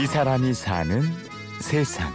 [0.00, 1.02] 이 사람이 사는
[1.60, 2.12] 세상.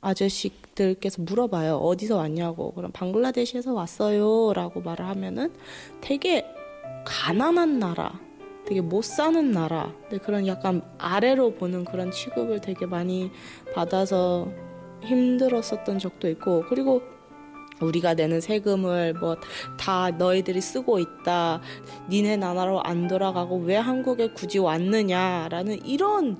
[0.00, 1.76] 아저씨들께서 물어봐요.
[1.76, 2.72] 어디서 왔냐고.
[2.72, 4.52] 그럼 방글라데시에서 왔어요.
[4.54, 5.52] 라고 말을 하면은
[6.00, 6.44] 되게
[7.04, 8.18] 가난한 나라,
[8.66, 9.92] 되게 못 사는 나라,
[10.24, 13.30] 그런 약간 아래로 보는 그런 취급을 되게 많이
[13.72, 14.48] 받아서
[15.04, 17.02] 힘들었었던 적도 있고, 그리고
[17.80, 19.36] 우리가 내는 세금을 뭐
[19.78, 21.60] 다 너희들이 쓰고 있다.
[22.08, 26.38] 니네 나라로 안 돌아가고 왜 한국에 굳이 왔느냐라는 이런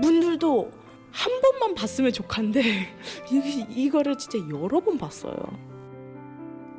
[0.00, 0.70] 분들도
[1.12, 2.62] 한 번만 봤으면 좋겠는데
[3.32, 5.34] 이, 이거를 진짜 여러 번 봤어요.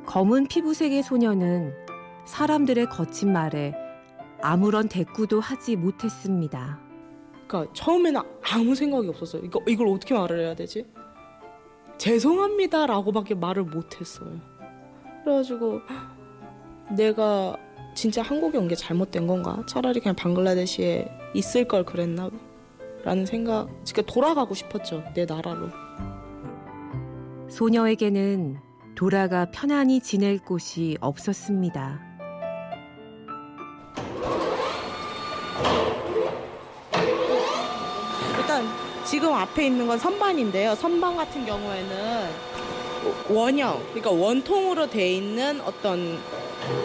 [0.06, 1.72] 검은 피부색의 소녀는
[2.24, 3.74] 사람들의 거친 말에
[4.40, 6.80] 아무런 대꾸도 하지 못했습니다.
[7.46, 8.20] 그러니까 처음에는
[8.52, 9.42] 아무 생각이 없었어요.
[9.44, 10.86] 이거 이걸 어떻게 말을 해야 되지?
[12.02, 14.40] 죄송합니다라고밖에 말을 못했어요.
[15.22, 15.80] 그래가지고
[16.96, 17.56] 내가
[17.94, 19.62] 진짜 한국에 온 게 잘못된 건가?
[19.68, 22.28] 차라리 그냥 방글라데시에 있을 걸 그랬나?
[23.04, 25.04] 라는 생각, 그러니까 돌아가고 싶었죠.
[25.14, 25.68] 내 나라로.
[27.48, 28.58] 소녀에게는
[28.96, 32.11] 돌아가 편안히 지낼 곳이 없었습니다.
[39.12, 40.74] 지금 앞에 있는 건 선반인데요.
[40.74, 42.30] 선반 같은 경우에는
[43.28, 46.18] 원형, 그러니까 원통으로 돼 있는 어떤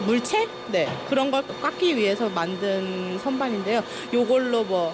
[0.05, 0.45] 물체?
[0.69, 0.89] 네.
[1.07, 3.81] 그런 걸 깎기 위해서 만든 선반인데요.
[4.13, 4.93] 요걸로 뭐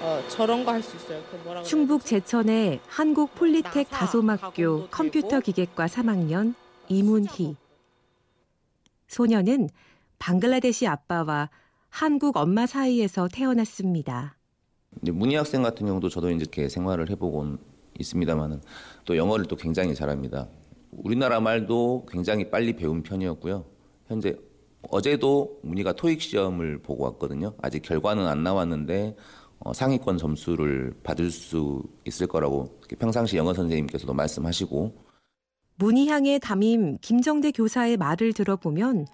[0.00, 1.22] 어, 저런 거 할 수 있어요.
[1.30, 6.54] 그 뭐라 충북 제천의 한국 폴리텍 다소막교 컴퓨터 기계과 3학년
[6.88, 7.54] 이문희.
[9.06, 9.68] 소녀는
[10.18, 11.48] 방글라데시 아빠와
[11.90, 14.35] 한국 엄마 사이에서 태어났습니다.
[15.02, 17.58] 문희 학생 같은 경우도 저도 이렇게 생활을 해보곤
[17.98, 18.60] 있습니다만은
[19.04, 20.48] 또 영어를 또 굉장히 잘합니다.
[20.90, 23.64] 우리나라 말도 굉장히 빨리 배운 편이었고요.
[24.06, 24.36] 현재
[24.90, 27.54] 어제도 문희가 토익 시험을 보고 왔거든요.
[27.60, 29.16] 아직 결과는 안 나왔는데
[29.58, 35.06] 어, 상위권 점수를 받을 수 있을 거라고 평상시 영어 선생님께서도 말씀하시고
[35.76, 39.06] 문희향의 담임 김정대 교사의 말을 들어보면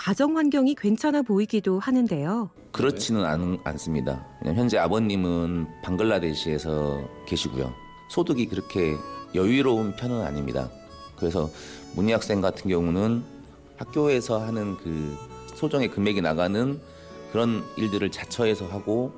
[0.00, 2.48] 가정 환경이 괜찮아 보이기도 하는데요.
[2.72, 4.26] 그렇지는 않, 않습니다.
[4.42, 7.70] 현재 아버님은 방글라데시에서 계시고요.
[8.08, 8.96] 소득이 그렇게
[9.34, 10.70] 여유로운 편은 아닙니다.
[11.18, 11.50] 그래서
[11.96, 13.22] 문희 학생 같은 경우는
[13.76, 15.14] 학교에서 하는 그
[15.54, 16.80] 소정의 금액이 나가는
[17.30, 19.12] 그런 일들을 자처해서 하고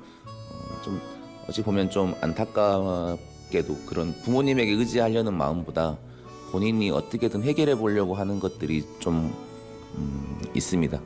[0.83, 0.99] 좀
[1.47, 5.97] 어찌 보면 좀 안타깝게도 그런 부모님에게 의지하려는 마음보다
[6.51, 9.33] 본인이 어떻게든 해결해 보려고 하는 것들이 좀
[9.95, 11.01] 음, 있습니다.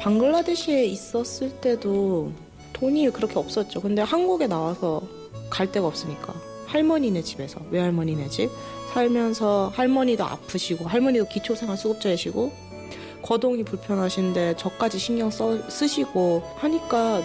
[0.00, 2.32] 방글라데시에 있었을 때도
[2.72, 3.80] 돈이 그렇게 없었죠.
[3.80, 5.02] 근데 한국에 나와서
[5.50, 6.34] 갈 데가 없으니까
[6.66, 8.50] 할머니네 집에서 외할머니네 집
[8.92, 12.52] 살면서 할머니도 아프시고 할머니도 기초생활수급자이시고
[13.22, 17.22] 거동이 불편하신데 저까지 신경 써, 쓰시고 하니까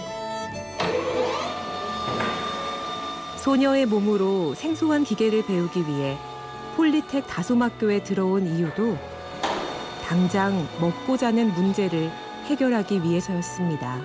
[3.38, 6.16] 소녀의 몸으로 생소한 기계를 배우기 위해
[6.76, 8.96] 폴리텍 다소막교에 들어온 이유도
[10.04, 12.10] 당장 먹고 자는 문제를
[12.44, 14.02] 해결하기 위해서였습니다.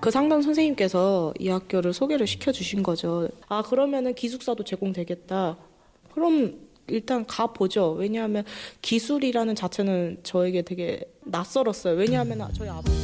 [0.00, 3.28] 그 상담 선생님께서 이 학교를 소개를 시켜주신 거죠.
[3.48, 5.58] 아, 그러면은 기숙사도 제공되겠다.
[6.14, 7.92] 그럼 일단 가보죠.
[7.92, 8.44] 왜냐하면
[8.80, 11.94] 기술이라는 자체는 저에게 되게 낯설었어요.
[11.94, 12.96] 왜냐하면 저희 아버지.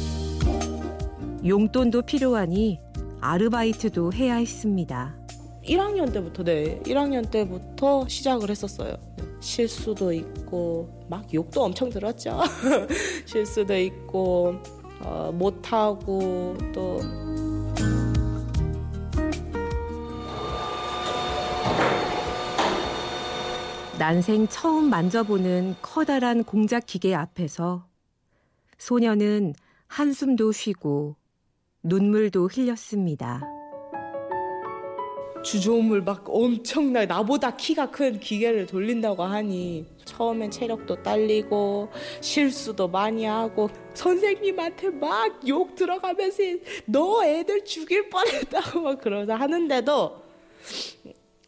[1.45, 2.79] 용돈도 필요하니
[3.21, 5.22] 아르바이트도 해야 했습니다.
[5.65, 6.79] 1학년 때부터, 네.
[6.83, 8.95] 1학년 때부터 시작을 했었어요.
[9.39, 12.39] 실수도 있고, 막 욕도 엄청 들었죠.
[13.25, 14.55] 실수도 있고,
[15.01, 16.99] 어, 못하고, 또
[23.97, 27.87] 난생 처음 만져보는 커다란 공작 기계 앞에서
[28.77, 29.53] 소녀는
[29.87, 31.15] 한숨도 쉬고
[31.83, 33.41] 눈물도 흘렸습니다.
[35.43, 41.89] 주조음을 막 엄청나 나보다 키가 큰 기계를 돌린다고 하니 처음엔 체력도 딸리고
[42.21, 46.41] 실수도 많이 하고 선생님한테 막 욕 들어가면서
[46.85, 50.21] 너 애들 죽일 뻔했다고 막 그러자 하는데도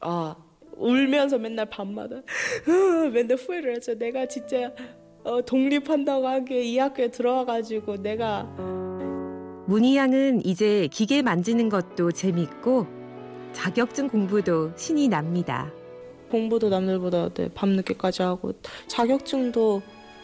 [0.01, 0.35] 아
[0.75, 2.17] 울면서 맨날 밤마다
[3.13, 3.97] 맨날 후회를 했죠.
[3.97, 4.73] 내가 진짜
[5.23, 8.43] 어, 독립한다고 한게이 학교에 들어와가지고 내가
[9.67, 12.94] 문희 양은 이제 기계 만지는 것도 재밌고
[13.55, 15.71] 자격증 공부도 신이 납니다.
[16.29, 18.51] 공부도 남들보다 네, 밤늦게까지 하고
[18.87, 19.81] 자격증도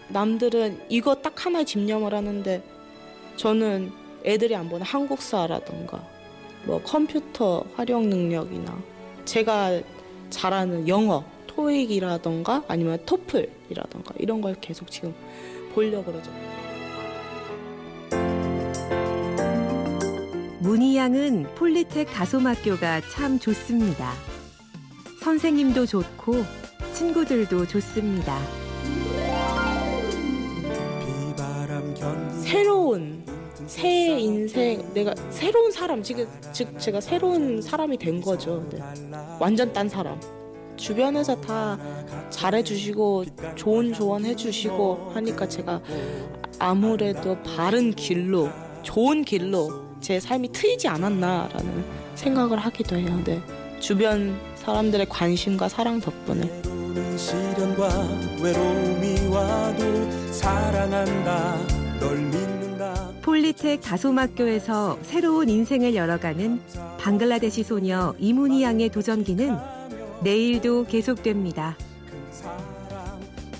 [0.09, 2.61] 남들은 이거 딱 하나에 집념을 하는데
[3.37, 3.91] 저는
[4.25, 6.05] 애들이 안 보는 한국사라던가
[6.65, 8.77] 뭐 컴퓨터 활용 능력이나
[9.23, 9.79] 제가
[10.29, 15.15] 잘하는 영어, 토익이라던가 아니면 토플이라던가 이런 걸 계속 지금
[15.73, 16.31] 보려고 그러죠.
[20.61, 24.13] 문희양은 폴리텍 다솜학교가 참 좋습니다.
[25.23, 26.35] 선생님도 좋고
[26.93, 28.37] 친구들도 좋습니다.
[32.43, 33.25] 새로운
[33.65, 38.63] 새 인생 내가 새로운 사람 지금 즉 제가 새로운 사람이 된 거죠.
[38.69, 38.79] 네.
[39.39, 40.19] 완전 딴 사람.
[40.75, 41.79] 주변에서 다
[42.29, 43.25] 잘해주시고
[43.55, 45.81] 좋은 조언 해주시고 하니까 제가
[46.59, 48.49] 아무래도 바른 길로
[48.83, 53.21] 좋은 길로 제 삶이 트이지 않았나라는 생각을 하기도 해요.
[53.23, 53.41] 네.
[53.79, 56.61] 주변 사람들의 관심과 사랑 덕분에.
[56.91, 57.87] 때로는 시련과
[58.41, 61.57] 외로움이 와도 사랑한다
[61.99, 66.61] 널 믿는다 폴리텍 다솜학교에서 새로운 인생을 열어가는
[66.99, 69.57] 방글라데시 소녀 이문희 양의 도전기는
[70.23, 71.77] 내일도 계속됩니다.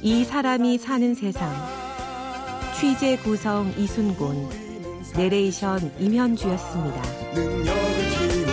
[0.01, 1.51] 이 사람이 사는 세상.
[2.79, 4.49] 취재 구성 이순곤,
[5.15, 8.50] 내레이션 임현주였습니다.